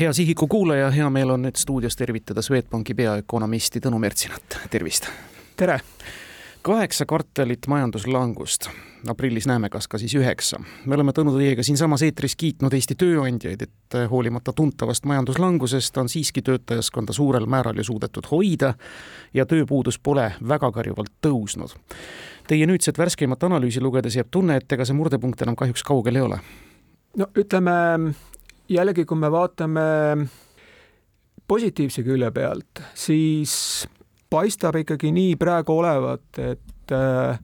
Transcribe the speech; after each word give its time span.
hea 0.00 0.12
Sihiku 0.12 0.46
kuulaja, 0.46 0.90
hea 0.90 1.10
meel 1.10 1.30
on 1.30 1.42
nüüd 1.44 1.58
stuudios 1.60 1.96
tervitada 1.96 2.40
Swedbanki 2.42 2.94
peaökonomisti 2.96 3.82
Tõnu 3.84 3.98
Mertsinat, 4.00 4.56
tervist! 4.72 5.10
tere! 5.60 5.80
kaheksa 6.64 7.04
kvartalit 7.08 7.66
majanduslangust, 7.68 8.68
aprillis 9.08 9.44
näeme, 9.48 9.68
kas 9.68 9.88
ka 9.88 9.98
siis 10.00 10.14
üheksa. 10.16 10.60
me 10.86 10.96
oleme 10.96 11.12
Tõnu 11.12 11.34
teiega 11.36 11.62
siinsamas 11.62 12.02
eetris 12.06 12.36
kiitnud 12.36 12.72
Eesti 12.72 12.96
tööandjaid, 12.96 13.66
et 13.66 13.98
hoolimata 14.10 14.56
tuntavast 14.56 15.04
majanduslangusest 15.04 16.00
on 16.00 16.08
siiski 16.08 16.42
töötajaskonda 16.48 17.12
suurel 17.12 17.44
määral 17.44 17.76
ju 17.76 17.84
suudetud 17.84 18.30
hoida 18.30 18.72
ja 19.34 19.44
tööpuudus 19.46 19.98
pole 19.98 20.30
väga 20.48 20.72
karjuvalt 20.72 21.12
tõusnud. 21.20 21.76
Teie 22.48 22.66
nüüdset 22.66 22.98
värskemat 22.98 23.44
analüüsi 23.44 23.84
lugedes 23.84 24.16
jääb 24.16 24.32
tunne, 24.32 24.56
et 24.56 24.72
ega 24.72 24.88
see 24.88 24.96
murdepunkt 24.96 25.44
enam 25.44 25.60
kahjuks 25.60 25.84
kaugel 25.84 26.16
ei 26.16 26.28
ole. 26.30 26.40
no 27.16 27.26
ütleme 27.36 27.72
jällegi, 28.70 29.04
kui 29.04 29.18
me 29.18 29.30
vaatame 29.32 29.86
positiivse 31.50 32.04
külje 32.06 32.30
pealt, 32.30 32.82
siis 32.94 33.52
paistab 34.30 34.78
ikkagi 34.80 35.10
nii 35.14 35.34
praegu 35.40 35.80
olevat, 35.80 36.38
et 36.38 36.94
äh, 36.94 37.40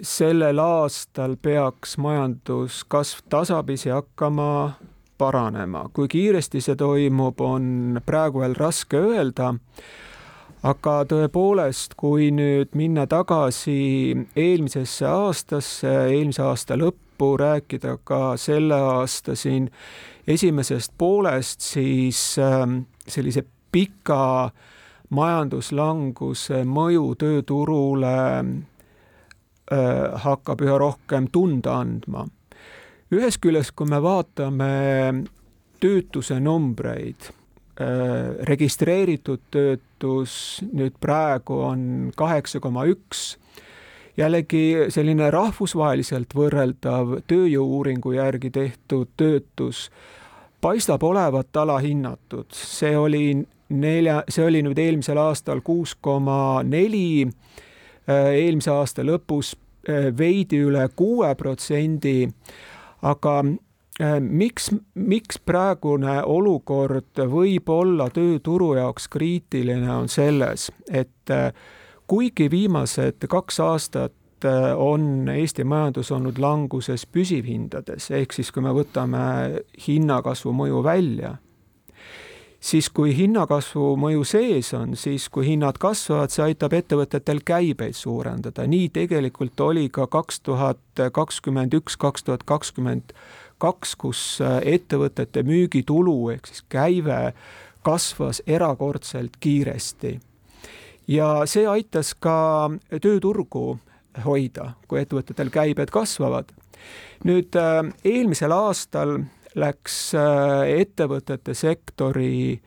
sellel 0.00 0.60
aastal 0.60 1.36
peaks 1.42 1.96
majanduskasv 2.00 3.26
tasapisi 3.28 3.92
hakkama 3.92 4.72
paranema. 5.18 5.88
kui 5.92 6.08
kiiresti 6.08 6.60
see 6.60 6.76
toimub, 6.76 7.40
on 7.40 8.00
praegu 8.06 8.40
veel 8.40 8.56
raske 8.56 9.00
öelda, 9.00 9.54
aga 10.62 10.96
tõepoolest, 11.08 11.96
kui 11.96 12.30
nüüd 12.34 12.76
minna 12.76 13.06
tagasi 13.06 14.16
eelmisesse 14.36 15.06
aastasse, 15.08 15.92
eelmise 16.12 16.42
aasta 16.44 16.76
lõppu, 16.76 17.36
rääkida 17.40 17.96
ka 18.04 18.36
selle 18.40 18.76
aasta 18.76 19.36
siin 19.36 19.70
esimesest 20.26 20.92
poolest, 20.98 21.60
siis 21.60 22.38
ähm, 22.42 22.80
sellise 23.08 23.44
pika 23.72 24.50
majanduslanguse 25.14 26.64
mõju 26.66 27.14
tööturule 27.20 28.16
äh, 28.42 30.22
hakkab 30.24 30.64
üha 30.66 30.78
rohkem 30.82 31.30
tunda 31.32 31.78
andma. 31.82 32.26
ühest 33.14 33.38
küljest, 33.40 33.76
kui 33.78 33.86
me 33.86 34.00
vaatame 34.02 34.70
töötuse 35.80 36.40
numbreid, 36.40 37.30
äh, 37.78 38.34
registreeritud 38.50 39.46
töötus 39.50 40.62
nüüd 40.72 40.98
praegu 41.00 41.60
on 41.68 42.12
kaheksa 42.16 42.60
koma 42.60 42.86
üks, 42.90 43.36
jällegi 44.16 44.88
selline 44.88 45.30
rahvusvaheliselt 45.30 46.34
võrreldav 46.34 47.18
tööjõu-uuringu 47.28 48.16
järgi 48.16 48.50
tehtud 48.50 49.12
töötus 49.16 49.90
paistab 50.60 51.02
olevat 51.02 51.56
alahinnatud, 51.56 52.46
see 52.52 52.96
oli 52.98 53.26
nelja, 53.68 54.22
see 54.28 54.46
oli 54.46 54.62
nüüd 54.64 54.78
eelmisel 54.78 55.18
aastal 55.20 55.60
kuus 55.64 55.94
koma 56.00 56.62
neli, 56.66 57.26
äh, 58.08 58.32
eelmise 58.40 58.72
aasta 58.74 59.04
lõpus 59.06 59.54
äh, 59.88 60.10
veidi 60.16 60.62
üle 60.66 60.88
kuue 60.96 61.34
protsendi, 61.38 62.28
aga 63.02 63.36
äh, 63.44 64.18
miks, 64.20 64.70
miks 64.94 65.40
praegune 65.44 66.20
olukord 66.24 67.24
võib 67.30 67.70
olla 67.70 68.08
tööturu 68.10 68.74
jaoks 68.80 69.10
kriitiline, 69.12 69.90
on 69.92 70.08
selles, 70.08 70.70
et 70.90 71.36
kuigi 72.06 72.50
viimased 72.50 73.26
kaks 73.28 73.60
aastat 73.60 74.12
on 74.76 75.28
Eesti 75.32 75.64
majandus 75.64 76.12
olnud 76.12 76.38
languses 76.38 77.06
püsivhindades, 77.06 78.10
ehk 78.10 78.36
siis 78.36 78.52
kui 78.52 78.62
me 78.62 78.74
võtame 78.76 79.24
hinnakasvu 79.86 80.52
mõju 80.52 80.82
välja 80.84 81.36
siis 82.60 82.88
kui 82.90 83.14
hinnakasvu 83.16 83.94
mõju 84.00 84.24
sees 84.26 84.72
on, 84.76 84.96
siis 84.98 85.28
kui 85.32 85.46
hinnad 85.46 85.78
kasvavad, 85.82 86.32
see 86.32 86.44
aitab 86.48 86.74
ettevõtetel 86.76 87.42
käibeid 87.46 87.96
suurendada, 87.96 88.66
nii 88.66 88.88
tegelikult 88.94 89.60
oli 89.62 89.88
ka 89.92 90.08
kaks 90.10 90.40
tuhat 90.46 91.04
kakskümmend 91.12 91.76
üks, 91.78 91.98
kaks 92.00 92.26
tuhat 92.26 92.46
kakskümmend 92.48 93.14
kaks, 93.62 93.94
kus 93.96 94.22
äh, 94.44 94.58
ettevõtete 94.76 95.44
müügitulu 95.46 96.16
ehk 96.34 96.50
siis 96.50 96.64
käive 96.72 97.20
kasvas 97.86 98.42
erakordselt 98.46 99.38
kiiresti. 99.40 100.18
Ja 101.08 101.28
see 101.46 101.66
aitas 101.68 102.14
ka 102.14 102.70
tööturgu 103.02 103.78
hoida, 104.24 104.72
kui 104.88 105.00
ettevõtetel 105.02 105.50
käibed 105.52 105.92
kasvavad. 105.92 106.52
nüüd 107.24 107.56
äh, 107.56 107.82
eelmisel 108.04 108.52
aastal 108.52 109.18
läks 109.56 110.14
äh, 110.14 110.80
ettevõtete 110.80 111.54
sektori 111.54 112.60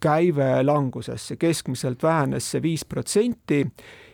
käive 0.00 0.62
langusesse, 0.62 1.36
keskmiselt 1.36 2.02
vähenes 2.02 2.50
see 2.50 2.62
viis 2.62 2.84
protsenti 2.84 3.64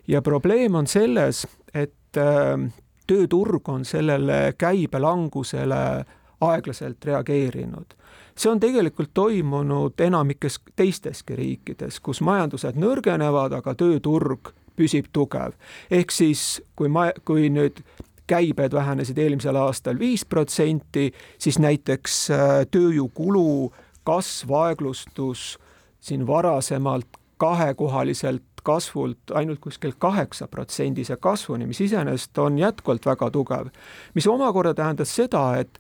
ja 0.09 0.23
probleem 0.23 0.75
on 0.75 0.87
selles, 0.87 1.45
et 1.75 2.17
äh, 2.17 2.71
tööturg 3.07 3.69
on 3.69 3.85
sellele 3.85 4.55
käibelangusele 4.59 6.05
aeglaselt 6.51 7.05
reageerinud. 7.05 7.95
see 8.37 8.51
on 8.51 8.61
tegelikult 8.61 9.11
toimunud 9.15 10.01
enamikes 10.01 10.59
teisteski 10.77 11.37
riikides, 11.37 12.01
kus 12.01 12.21
majandused 12.21 12.75
nõrgenevad, 12.77 13.53
aga 13.53 13.75
tööturg 13.75 14.53
püsib 14.77 15.07
tugev. 15.13 15.53
ehk 15.91 16.11
siis, 16.11 16.63
kui 16.77 16.89
ma, 16.89 17.11
kui 17.25 17.51
nüüd 17.51 17.83
käibed 18.27 18.73
vähenesid 18.73 19.19
eelmisel 19.19 19.57
aastal 19.57 19.99
viis 19.99 20.25
protsenti, 20.25 21.13
siis 21.39 21.59
näiteks 21.59 22.31
äh, 22.31 22.65
tööjõukulu 22.71 23.73
kasv 24.05 24.53
aeglustus 24.53 25.59
siin 26.01 26.27
varasemalt 26.27 27.21
kahekohaliselt 27.37 28.43
kasvult 28.65 29.33
ainult 29.37 29.61
kuskil 29.61 29.93
kaheksa 29.99 30.49
protsendise 30.49 31.17
kasvuni, 31.21 31.67
mis 31.69 31.81
iseenesest 31.85 32.39
on 32.39 32.59
jätkuvalt 32.59 33.07
väga 33.07 33.31
tugev. 33.31 33.69
mis 34.15 34.27
omakorda 34.27 34.75
tähendas 34.75 35.17
seda, 35.17 35.57
et 35.61 35.79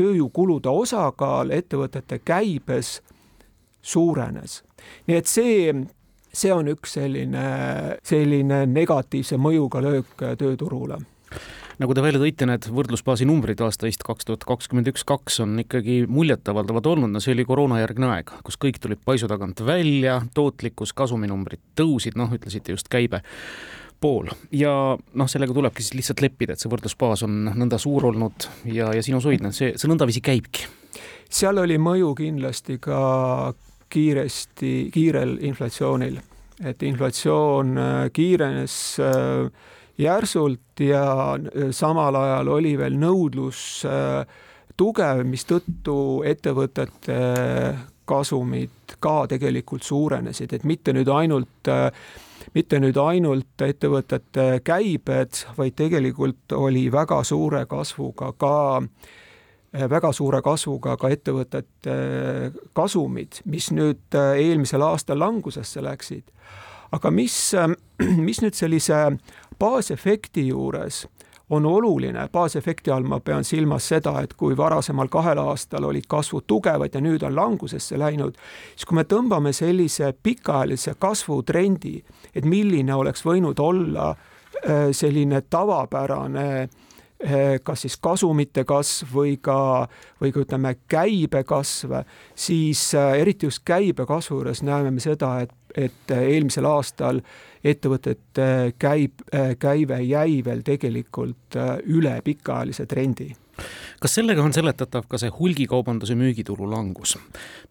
tööjõukulude 0.00 0.72
osakaal 0.72 1.52
ettevõtete 1.54 2.20
käibes 2.24 2.98
suurenes. 3.82 4.62
nii 5.06 5.16
et 5.20 5.28
see, 5.28 5.72
see 6.32 6.52
on 6.52 6.68
üks 6.72 6.96
selline, 6.98 7.46
selline 8.02 8.64
negatiivse 8.66 9.40
mõjuga 9.40 9.82
löök 9.84 10.28
tööturule 10.40 11.00
nagu 11.80 11.96
te 11.96 12.02
välja 12.04 12.20
tõite, 12.20 12.44
need 12.48 12.66
võrdlusbaasi 12.76 13.26
numbrid 13.28 13.60
aastaist 13.64 14.02
kaks 14.04 14.28
tuhat 14.28 14.44
kakskümmend 14.48 14.90
üks, 14.92 15.04
kaks 15.08 15.40
on 15.44 15.54
ikkagi 15.62 16.02
muljetavaldavad 16.12 16.88
olnud, 16.92 17.12
no 17.14 17.22
see 17.24 17.32
oli 17.32 17.46
koroonajärgne 17.48 18.10
aeg, 18.10 18.32
kus 18.44 18.60
kõik 18.60 18.80
tulid 18.82 19.00
paisu 19.04 19.30
tagant 19.30 19.62
välja, 19.64 20.18
tootlikkus, 20.36 20.92
kasuminumbrid 20.96 21.62
tõusid, 21.80 22.18
noh, 22.20 22.32
ütlesite 22.36 22.76
just 22.76 22.92
käibe 22.92 23.22
pool. 24.00 24.30
Ja 24.56 24.72
noh, 24.96 25.30
sellega 25.30 25.54
tulebki 25.56 25.84
siis 25.84 25.98
lihtsalt 25.98 26.22
leppida, 26.24 26.54
et 26.54 26.62
see 26.62 26.70
võrdlusbaas 26.72 27.24
on 27.26 27.50
nõnda 27.52 27.78
suur 27.80 28.08
olnud 28.10 28.48
ja, 28.72 28.90
ja 28.96 29.02
sinusoidne, 29.04 29.52
see, 29.56 29.74
see 29.76 29.90
nõndaviisi 29.90 30.22
käibki. 30.24 30.68
seal 31.30 31.60
oli 31.62 31.78
mõju 31.78 32.14
kindlasti 32.18 32.78
ka 32.82 33.00
kiiresti, 33.90 34.90
kiirel 34.94 35.36
inflatsioonil, 35.46 36.20
et 36.64 36.82
inflatsioon 36.86 37.78
äh, 37.78 37.98
kiirenes 38.14 38.74
äh, 39.02 39.50
järsult 39.98 40.82
ja 40.84 41.04
äh, 41.34 41.70
samal 41.74 42.16
ajal 42.20 42.52
oli 42.56 42.76
veel 42.78 42.98
nõudlus 43.00 43.82
tugev, 44.80 45.24
mistõttu 45.28 45.96
ettevõtete 46.28 47.16
kasumid 48.10 48.98
ka 49.00 49.22
tegelikult 49.30 49.86
suurenesid, 49.86 50.52
et 50.56 50.66
mitte 50.66 50.94
nüüd 50.96 51.08
ainult 51.14 51.70
äh, 51.70 51.88
mitte 52.54 52.80
nüüd 52.80 52.98
ainult 53.00 53.62
ettevõtete 53.62 54.60
käibed, 54.66 55.44
vaid 55.58 55.76
tegelikult 55.78 56.54
oli 56.56 56.88
väga 56.92 57.22
suure 57.26 57.64
kasvuga 57.70 58.32
ka 58.38 58.54
väga 59.70 60.10
suure 60.12 60.40
kasvuga 60.42 60.96
ka 60.98 61.12
ettevõtete 61.14 61.96
kasumid, 62.74 63.42
mis 63.46 63.70
nüüd 63.74 64.18
eelmisel 64.18 64.82
aastal 64.82 65.20
langusesse 65.22 65.82
läksid. 65.82 66.24
aga 66.92 67.10
mis, 67.10 67.52
mis 68.26 68.42
nüüd 68.42 68.56
sellise 68.58 69.16
baasefekti 69.58 70.48
juures 70.48 71.04
on 71.50 71.66
oluline, 71.66 72.28
baasefekti 72.32 72.90
all 72.90 73.06
ma 73.06 73.20
pean 73.20 73.44
silmas 73.44 73.88
seda, 73.88 74.14
et 74.22 74.34
kui 74.38 74.56
varasemal 74.56 75.08
kahel 75.10 75.38
aastal 75.42 75.84
olid 75.88 76.06
kasvud 76.08 76.46
tugevad 76.46 76.94
ja 76.94 77.00
nüüd 77.02 77.22
on 77.26 77.34
langusesse 77.36 77.98
läinud, 77.98 78.38
siis 78.74 78.86
kui 78.86 79.00
me 79.00 79.04
tõmbame 79.04 79.52
sellise 79.56 80.12
pikaajalise 80.22 80.94
kasvutrendi, 80.98 81.96
et 82.34 82.44
milline 82.44 82.94
oleks 82.94 83.26
võinud 83.26 83.58
olla 83.60 84.12
äh, 84.12 84.92
selline 84.92 85.42
tavapärane 85.50 86.46
äh, 86.62 86.89
kas 87.62 87.84
siis 87.84 87.96
kasumite 88.00 88.64
kasv 88.64 89.10
või 89.14 89.34
ka, 89.42 89.86
või 90.20 90.32
ka 90.32 90.44
ütleme, 90.44 90.74
käibekasv, 90.88 91.98
siis 92.34 92.86
äh, 92.96 93.18
eriti 93.20 93.50
just 93.50 93.64
käibekasvu 93.68 94.38
juures 94.38 94.62
näeme 94.64 94.90
me 94.94 95.04
seda, 95.04 95.34
et, 95.44 95.52
et 95.76 96.14
eelmisel 96.16 96.64
aastal 96.70 97.20
ettevõtete 97.64 98.72
käib, 98.80 99.20
käive 99.60 100.00
jäi 100.08 100.40
veel 100.44 100.64
tegelikult 100.64 101.60
üle 101.92 102.16
pikaajalise 102.24 102.88
trendi 102.88 103.28
kas 104.00 104.14
sellega 104.16 104.42
on 104.44 104.54
seletatav 104.56 105.06
ka 105.10 105.18
see 105.20 105.32
hulgikaubanduse 105.34 106.16
müügitulu 106.18 106.68
langus? 106.70 107.16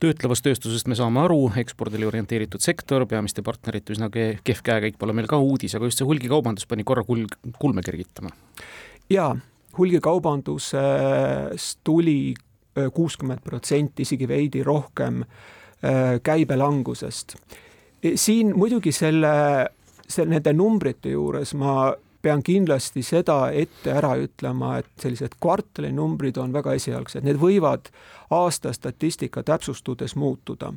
töötlevast 0.01 0.45
tööstusest 0.45 0.89
me 0.91 0.97
saame 0.99 1.23
aru, 1.23 1.39
ekspordile 1.61 2.07
orienteeritud 2.09 2.63
sektor, 2.63 3.05
peamiste 3.09 3.43
partnerite 3.45 3.95
üsna 3.95 4.11
kehv 4.13 4.61
käekäik 4.65 4.99
pole 5.01 5.15
meil 5.17 5.29
ka 5.29 5.39
uudis, 5.41 5.75
aga 5.75 5.89
just 5.89 6.01
see 6.01 6.09
hulgikaubandus 6.09 6.69
pani 6.69 6.85
korra 6.87 7.05
kulg, 7.07 7.35
kulme 7.59 7.83
kergitama. 7.85 8.31
Jaa, 9.09 9.37
hulgikaubandusest 9.77 11.79
tuli 11.83 12.33
äh, 12.33 12.37
kuuskümmend 12.93 13.39
protsenti, 13.43 14.01
isegi 14.01 14.27
veidi 14.27 14.63
rohkem 14.63 15.21
äh, 15.21 15.27
käibelangusest. 16.23 17.35
E, 18.03 18.11
siin 18.15 18.57
muidugi 18.57 18.91
selle, 18.91 19.67
selle, 20.07 20.29
nende 20.35 20.53
numbrite 20.53 21.09
juures 21.09 21.53
ma 21.53 21.93
pean 22.21 22.43
kindlasti 22.43 23.03
seda 23.05 23.51
ette 23.55 23.91
ära 23.95 24.15
ütlema, 24.19 24.77
et 24.81 24.89
sellised 24.99 25.29
kvartalinumbrid 25.39 26.37
on 26.37 26.53
väga 26.53 26.73
esialgsed, 26.75 27.23
need 27.23 27.39
võivad 27.39 27.87
aasta 28.35 28.73
statistika 28.75 29.43
täpsustudes 29.43 30.15
muutuda. 30.19 30.73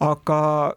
aga 0.00 0.72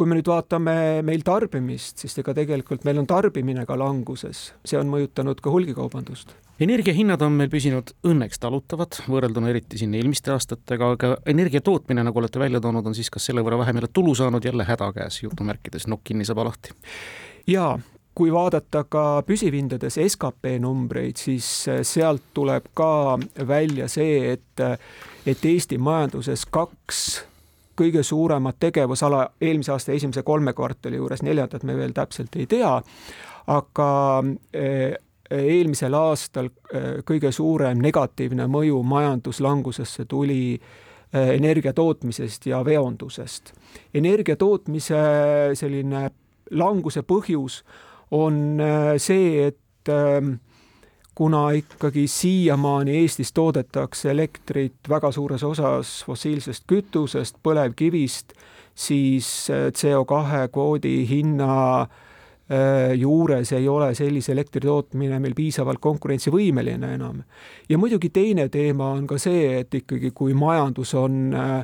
kui 0.00 0.08
me 0.08 0.16
nüüd 0.16 0.30
vaatame 0.32 0.74
meil 1.04 1.20
tarbimist, 1.20 1.98
siis 2.00 2.16
ega 2.22 2.32
tegelikult 2.32 2.86
meil 2.88 3.02
on 3.02 3.08
tarbimine 3.08 3.66
ka 3.68 3.76
languses, 3.76 4.54
see 4.64 4.78
on 4.80 4.88
mõjutanud 4.88 5.42
ka 5.44 5.52
hulgikaubandust 5.52 6.32
energiahinnad 6.60 7.22
on 7.24 7.36
meil 7.38 7.48
püsinud 7.52 7.92
õnneks 8.04 8.40
talutavad, 8.40 8.98
võrrelduna 9.08 9.48
eriti 9.52 9.78
siin 9.80 9.94
eelmiste 9.96 10.32
aastatega, 10.34 10.90
aga 10.96 11.12
energia 11.30 11.62
tootmine, 11.64 12.04
nagu 12.04 12.20
olete 12.20 12.40
välja 12.40 12.60
toonud, 12.60 12.90
on 12.90 12.96
siis 12.96 13.08
kas 13.12 13.30
selle 13.30 13.44
võrra 13.44 13.62
vähem 13.62 13.80
jälle 13.80 13.88
tulu 13.92 14.12
saanud, 14.16 14.44
jälle 14.44 14.66
häda 14.68 14.90
käes, 14.96 15.22
jutumärkides, 15.22 15.88
nokk 15.88 16.04
kinni, 16.10 16.28
saba 16.28 16.44
lahti? 16.50 16.76
jaa, 17.48 17.78
kui 18.14 18.32
vaadata 18.32 18.84
ka 18.84 19.04
püsivhindades 19.26 19.96
skp 20.04 20.58
numbreid, 20.60 21.16
siis 21.20 21.48
äh, 21.68 21.80
sealt 21.86 22.28
tuleb 22.36 22.68
ka 22.76 23.16
välja 23.48 23.88
see, 23.88 24.34
et, 24.34 24.60
äh, 24.60 24.76
et 25.26 25.44
Eesti 25.48 25.80
majanduses 25.80 26.44
kaks 26.44 27.22
kõige 27.80 28.02
suuremat 28.06 28.58
tegevusala 28.60 29.24
eelmise 29.40 29.72
aasta 29.72 29.94
esimese 29.96 30.22
kolme 30.26 30.52
kvartali 30.56 31.00
juures, 31.00 31.22
neljandat 31.26 31.64
me 31.64 31.76
veel 31.78 31.94
täpselt 31.96 32.36
ei 32.36 32.46
tea, 32.50 32.74
aga 33.50 33.90
äh, 34.56 34.98
eelmisel 35.30 35.94
aastal 35.96 36.50
äh, 36.50 37.00
kõige 37.06 37.32
suurem 37.32 37.80
negatiivne 37.82 38.46
mõju 38.50 38.82
majanduslangusesse 38.86 40.04
tuli 40.10 40.42
äh, 40.56 41.34
energia 41.36 41.72
tootmisest 41.72 42.50
ja 42.50 42.64
veondusest. 42.64 43.54
energia 43.94 44.36
tootmise 44.36 45.00
selline 45.54 46.10
languse 46.50 47.02
põhjus 47.02 47.62
on 48.10 48.58
see, 48.98 49.46
et 49.46 49.88
kuna 51.20 51.50
ikkagi 51.52 52.06
siiamaani 52.08 52.94
Eestis 53.02 53.32
toodetakse 53.36 54.10
elektrit 54.10 54.88
väga 54.88 55.10
suures 55.12 55.42
osas 55.44 55.98
fossiilsest 56.06 56.64
kütusest, 56.66 57.36
põlevkivist, 57.44 58.32
siis 58.74 59.28
CO2 59.76 60.46
kvoodi 60.54 60.94
hinna 61.10 61.50
äh, 61.82 61.98
Äh, 62.50 62.96
juures 62.98 63.52
ei 63.52 63.68
ole 63.68 63.92
sellise 63.94 64.32
elektri 64.32 64.64
tootmine 64.64 65.20
meil 65.22 65.36
piisavalt 65.38 65.78
konkurentsivõimeline 65.78 66.88
enam. 66.96 67.20
ja 67.68 67.78
muidugi 67.78 68.08
teine 68.10 68.48
teema 68.48 68.88
on 68.90 69.06
ka 69.06 69.18
see, 69.22 69.60
et 69.60 69.74
ikkagi 69.78 70.10
kui 70.10 70.34
majandus 70.34 70.94
on 70.98 71.30
äh, 71.30 71.60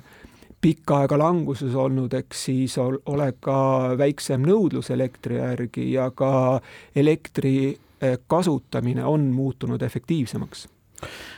pikka 0.62 1.00
aega 1.00 1.19
languses 1.19 1.75
olnud, 1.75 2.14
eks 2.14 2.44
siis 2.44 2.79
ole 2.79 3.32
ka 3.41 3.58
väiksem 3.99 4.47
nõudlus 4.47 4.93
elektri 4.94 5.41
järgi 5.41 5.88
ja 5.97 6.06
ka 6.14 6.61
elektri 6.94 7.56
äh, 7.73 7.85
kasutamine 8.28 9.04
on 9.04 9.31
muutunud 9.32 9.82
efektiivsemaks 9.82 10.66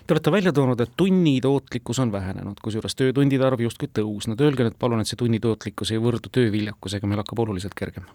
Te 0.06 0.14
olete 0.14 0.32
välja 0.32 0.52
toonud, 0.54 0.80
et 0.80 0.92
tunni 0.96 1.40
tootlikkus 1.42 1.98
on 1.98 2.12
vähenenud, 2.12 2.60
kusjuures 2.62 2.94
töötundide 2.96 3.44
arv 3.44 3.60
justkui 3.60 3.90
tõusnud. 3.98 4.40
Öelge 4.40 4.64
nüüd 4.64 4.78
palun, 4.78 5.02
et 5.02 5.10
see 5.10 5.18
tunni 5.18 5.40
tootlikkus 5.42 5.92
ei 5.92 6.00
võrdu 6.02 6.30
tööviljakusega, 6.32 7.10
meil 7.10 7.24
hakkab 7.24 7.46
oluliselt 7.46 7.76
kergem 7.78 8.08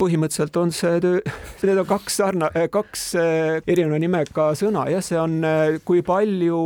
põhimõtteliselt 0.00 0.54
on 0.56 0.70
see 0.72 1.00
töö, 1.04 1.18
need 1.68 1.80
on 1.82 1.88
kaks 1.88 2.14
sarna-, 2.22 2.48
äh, 2.56 2.70
kaks 2.72 3.02
äh, 3.20 3.58
erineva 3.68 3.98
nimega 4.00 4.46
sõna, 4.56 4.86
jah, 4.88 5.04
see 5.04 5.18
on, 5.20 5.40
äh, 5.44 5.80
kui 5.84 6.00
palju 6.06 6.60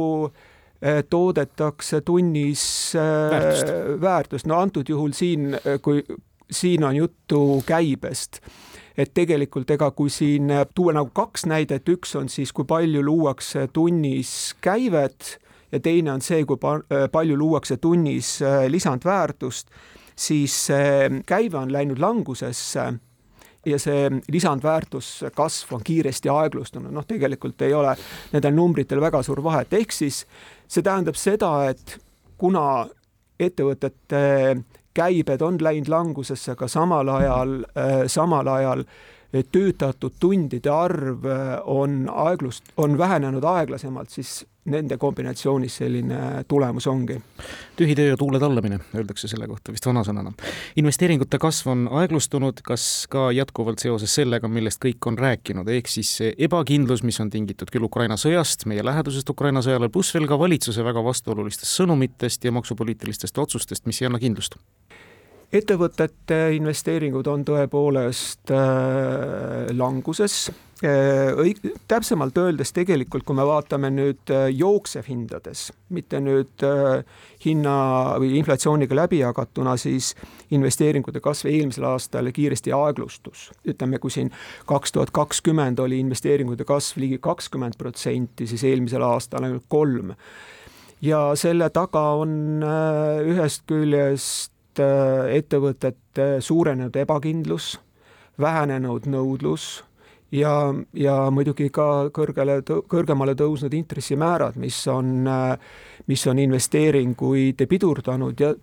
toodetakse 1.09 2.03
tunnis 2.05 2.63
väärtust, 2.93 3.71
väärtust., 4.03 4.47
no 4.51 4.59
antud 4.61 4.91
juhul 4.93 5.15
siin, 5.17 5.55
kui 5.81 6.03
siin 6.53 6.85
on 6.85 6.99
juttu 6.99 7.39
käibest 7.65 8.43
et 8.99 9.11
tegelikult 9.15 9.71
ega 9.75 9.91
kui 9.91 10.11
siin 10.13 10.53
tuua 10.75 10.95
nagu 10.95 11.11
kaks 11.15 11.47
näidet, 11.51 11.89
üks 11.91 12.15
on 12.19 12.29
siis, 12.29 12.53
kui 12.53 12.67
palju 12.69 13.03
luuakse 13.03 13.67
tunnis 13.73 14.55
käivet 14.63 15.39
ja 15.73 15.81
teine 15.83 16.13
on 16.13 16.23
see, 16.23 16.45
kui 16.47 16.61
palju 17.13 17.39
luuakse 17.39 17.77
tunnis 17.83 18.37
lisandväärtust, 18.69 19.73
siis 20.17 20.69
käive 21.27 21.59
on 21.59 21.73
läinud 21.73 21.99
langusesse 21.99 22.93
ja 23.67 23.79
see 23.81 24.11
lisandväärtus 24.31 25.25
kasv 25.35 25.75
on 25.75 25.83
kiiresti 25.85 26.29
aeglustunud, 26.29 26.93
noh, 26.93 27.07
tegelikult 27.09 27.63
ei 27.65 27.75
ole 27.75 27.97
nendel 28.33 28.55
numbritel 28.55 29.01
väga 29.03 29.23
suur 29.25 29.43
vahet, 29.43 29.73
ehk 29.73 29.93
siis 29.93 30.23
see 30.69 30.85
tähendab 30.85 31.19
seda, 31.19 31.51
et 31.73 31.97
kuna 32.39 32.85
ettevõtete 33.41 34.21
käibed 34.95 35.43
on 35.43 35.59
läinud 35.61 35.89
langusesse, 35.89 36.53
aga 36.53 36.69
samal 36.69 37.09
ajal 37.09 37.61
äh,, 37.77 38.07
samal 38.07 38.49
ajal 38.49 38.85
töötatud 39.53 40.15
tundide 40.21 40.71
arv 40.71 41.25
äh, 41.27 41.55
on 41.65 42.05
aeglust, 42.13 42.65
on 42.77 42.99
vähenenud 42.99 43.45
aeglasemalt, 43.45 44.11
siis 44.11 44.45
nende 44.65 44.97
kombinatsioonis 45.01 45.77
selline 45.83 46.45
tulemus 46.49 46.87
ongi. 46.87 47.21
tühi 47.77 47.95
töö 47.95 48.09
ja 48.09 48.17
tuule 48.17 48.41
tallamine, 48.41 48.79
öeldakse 48.95 49.29
selle 49.29 49.49
kohta 49.49 49.73
vist 49.73 49.87
vanasõnana. 49.87 50.33
investeeringute 50.77 51.39
kasv 51.39 51.69
on 51.69 51.89
aeglustunud, 52.01 52.63
kas 52.65 53.07
ka 53.11 53.31
jätkuvalt 53.33 53.79
seoses 53.79 54.15
sellega, 54.15 54.49
millest 54.49 54.81
kõik 54.85 55.11
on 55.11 55.19
rääkinud, 55.19 55.69
ehk 55.69 55.89
siis 55.89 56.17
see 56.17 56.35
ebakindlus, 56.39 57.03
mis 57.03 57.21
on 57.21 57.31
tingitud 57.31 57.71
küll 57.71 57.85
Ukraina 57.85 58.17
sõjast, 58.17 58.67
meie 58.67 58.85
lähedusest 58.85 59.31
Ukraina 59.31 59.61
sõjale, 59.65 59.91
pluss 59.93 60.15
veel 60.15 60.29
ka 60.31 60.39
valitsuse 60.39 60.85
väga 60.85 61.05
vastuolulistest 61.05 61.81
sõnumitest 61.81 62.45
ja 62.45 62.53
maksupoliitilistest 62.53 63.39
otsustest, 63.39 63.87
mis 63.87 64.03
ei 64.03 64.09
anna 64.09 64.23
kindlust? 64.23 64.57
Ettevõtete 65.55 66.39
investeeringud 66.57 67.29
on 67.31 67.45
tõepoolest 67.47 68.51
äh, 68.55 69.71
languses 69.77 70.49
äh,. 70.83 71.31
õig-, 71.39 71.61
täpsemalt 71.89 72.39
öeldes 72.43 72.75
tegelikult, 72.75 73.25
kui 73.27 73.37
me 73.39 73.47
vaatame 73.47 73.91
nüüd 73.95 74.33
äh, 74.35 74.49
jooksevhindades, 74.51 75.69
mitte 75.95 76.19
nüüd 76.23 76.65
hinna 77.45 77.75
või 78.23 78.33
inflatsiooniga 78.41 78.97
läbi 78.99 79.21
jagatuna, 79.21 79.77
siis 79.79 80.13
investeeringute 80.55 81.23
kasv 81.23 81.53
eelmisel 81.53 81.87
aastal 81.89 82.33
kiiresti 82.35 82.75
aeglustus. 82.75 83.51
ütleme, 83.69 84.01
kui 84.03 84.11
siin 84.11 84.33
kaks 84.67 84.97
tuhat 84.97 85.15
kakskümmend 85.15 85.79
oli 85.79 86.01
investeeringute 86.03 86.67
kasv 86.67 86.99
ligi 87.05 87.21
kakskümmend 87.23 87.79
protsenti, 87.79 88.47
siis 88.51 88.65
eelmisel 88.65 89.07
aastal 89.07 89.47
ainult 89.47 89.69
kolm 89.69 90.15
ja 91.05 91.21
selle 91.39 91.69
taga 91.71 92.03
on 92.19 92.65
ühest 93.29 93.65
küljest 93.69 94.54
ettevõtete 94.81 96.41
suurenenud 96.45 96.97
ebakindlus, 96.97 97.75
vähenenud 98.41 99.07
nõudlus 99.11 99.85
ja, 100.35 100.53
ja 100.97 101.17
muidugi 101.35 101.69
ka 101.75 102.11
kõrgele, 102.15 102.61
kõrgemale 102.91 103.37
tõusnud 103.39 103.75
intressimäärad, 103.77 104.59
mis 104.61 104.79
on, 104.91 105.27
äh, 105.29 105.55
mis 106.11 106.27
on 106.31 106.41
investeeringuid 106.43 107.65
pidurdanud 107.71 108.41
ja 108.41 108.55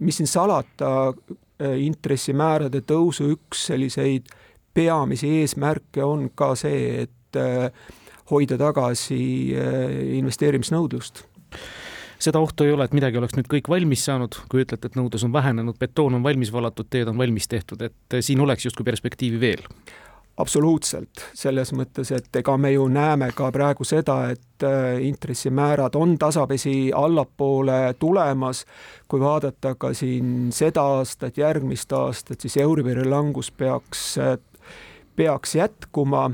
mis 0.00 0.20
siin 0.20 0.30
salata, 0.30 0.92
äh, 1.08 1.76
intressimäärade 1.86 2.82
tõusu 2.88 3.30
üks 3.36 3.66
selliseid 3.70 4.28
peamisi 4.74 5.40
eesmärke 5.40 6.04
on 6.04 6.30
ka 6.34 6.54
see, 6.54 7.06
et 7.06 7.36
hoida 8.30 8.56
tagasi 8.58 9.18
investeerimisnõudlust 10.18 11.24
seda 12.20 12.40
ohtu 12.42 12.66
ei 12.66 12.74
ole, 12.74 12.84
et 12.84 12.96
midagi 12.96 13.18
oleks 13.20 13.36
nüüd 13.38 13.48
kõik 13.50 13.70
valmis 13.72 14.04
saanud, 14.04 14.36
kui 14.52 14.64
ütlete, 14.64 14.90
et 14.90 14.98
nõudlus 14.98 15.24
on 15.26 15.32
vähenenud, 15.32 15.78
betoon 15.80 16.18
on 16.18 16.26
valmis 16.26 16.52
valatud, 16.52 16.90
teed 16.90 17.08
on 17.08 17.18
valmis 17.18 17.48
tehtud, 17.48 17.82
et 17.82 18.20
siin 18.20 18.40
oleks 18.44 18.68
justkui 18.68 18.86
perspektiivi 18.86 19.40
veel 19.40 19.66
absoluutselt, 20.40 21.22
selles 21.36 21.72
mõttes, 21.76 22.10
et 22.14 22.36
ega 22.40 22.54
me 22.60 22.72
ju 22.72 22.86
näeme 22.92 23.30
ka 23.36 23.50
praegu 23.52 23.84
seda, 23.84 24.30
et 24.32 24.64
äh, 24.64 25.00
intressimäärad 25.04 25.96
on 25.98 26.16
tasapisi 26.18 26.92
allapoole 26.96 27.94
tulemas. 27.98 28.64
kui 29.08 29.20
vaadata 29.20 29.74
ka 29.74 29.92
siin 29.94 30.52
seda 30.54 30.82
aastat, 30.82 31.38
järgmist 31.38 31.92
aastat, 31.92 32.40
siis 32.40 32.56
Euribori 32.56 33.04
langus 33.08 33.50
peaks, 33.50 34.18
peaks 35.16 35.54
jätkuma. 35.54 36.30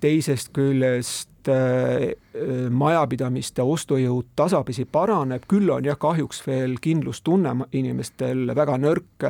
teisest 0.00 0.52
küljest 0.54 1.28
et 1.48 2.36
äh, 2.38 2.68
majapidamiste 2.70 3.64
ostujõud 3.64 4.32
tasapisi 4.36 4.86
paraneb, 4.90 5.46
küll 5.48 5.70
on 5.72 5.84
jah, 5.88 5.98
kahjuks 6.00 6.42
veel 6.46 6.78
kindlustunne 6.82 7.54
inimestel 7.72 8.54
väga 8.54 8.78
nõrk. 8.78 9.28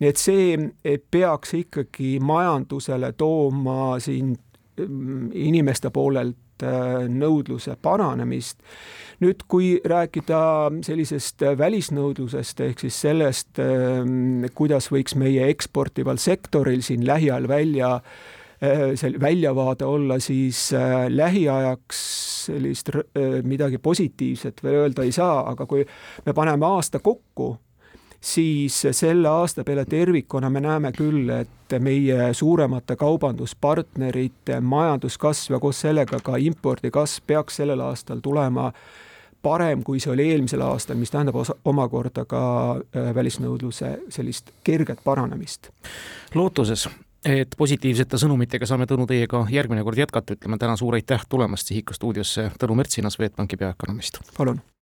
nii 0.00 0.08
et 0.08 0.20
see 0.20 0.58
peaks 1.10 1.54
ikkagi 1.54 2.18
majandusele 2.20 3.12
tooma 3.12 3.98
siin 4.00 4.36
mm, 4.76 5.30
inimeste 5.32 5.90
poolelt 5.90 6.36
nõudluse 6.60 7.72
paranemist. 7.80 8.58
nüüd, 9.20 9.46
kui 9.48 9.80
rääkida 9.84 10.40
sellisest 10.84 11.42
välisnõudlusest 11.56 12.60
ehk 12.60 12.82
siis 12.84 13.00
sellest, 13.00 13.60
kuidas 14.54 14.90
võiks 14.92 15.16
meie 15.16 15.48
eksportival 15.48 16.20
sektoril 16.20 16.82
siin 16.84 17.06
lähiajal 17.06 17.48
välja 17.48 18.00
see 18.60 19.14
väljavaade 19.20 19.86
olla, 19.88 20.18
siis 20.20 20.70
lähiajaks 21.08 22.00
sellist 22.44 22.90
midagi 23.48 23.78
positiivset 23.78 24.60
veel 24.62 24.82
öelda 24.82 25.06
ei 25.06 25.12
saa, 25.16 25.50
aga 25.50 25.66
kui 25.66 25.86
me 26.26 26.34
paneme 26.36 26.66
aasta 26.66 27.00
kokku, 27.00 27.54
siis 28.20 28.86
selle 28.90 29.28
aasta 29.28 29.64
peale 29.64 29.84
tervikuna 29.84 30.50
me 30.50 30.60
näeme 30.60 30.92
küll, 30.92 31.30
et 31.30 31.78
meie 31.78 32.34
suuremate 32.34 32.96
kaubanduspartnerite 32.96 34.60
majanduskasv 34.60 35.56
ja 35.56 35.60
koos 35.60 35.80
sellega 35.80 36.20
ka 36.24 36.36
impordi 36.36 36.90
kasv 36.90 37.24
peaks 37.26 37.60
sellel 37.62 37.80
aastal 37.80 38.20
tulema 38.20 38.70
parem, 39.42 39.82
kui 39.82 40.00
see 40.00 40.12
oli 40.12 40.28
eelmisel 40.30 40.60
aastal, 40.60 40.98
mis 41.00 41.10
tähendab 41.10 41.38
osa, 41.40 41.56
omakorda 41.64 42.26
ka 42.28 42.42
äh, 42.76 43.14
välisnõudluse 43.14 43.94
sellist 44.12 44.52
kerget 44.64 45.00
paranemist. 45.04 45.70
lootuses, 46.34 46.88
et 47.24 47.54
positiivsete 47.58 48.18
sõnumitega 48.20 48.66
saame 48.66 48.88
Tõnu 48.90 49.06
teiega 49.10 49.44
järgmine 49.50 49.84
kord 49.84 49.98
jätkata, 49.98 50.38
ütleme 50.38 50.58
täna 50.58 50.76
suur 50.80 50.96
aitäh 50.98 51.24
tulemast 51.28 51.68
Sihika 51.68 51.94
stuudiosse, 51.94 52.50
Tõnu 52.60 52.78
Mertsinas, 52.78 53.18
Swedbanki 53.18 53.56
peaökonomist. 53.60 54.22
palun 54.36 54.62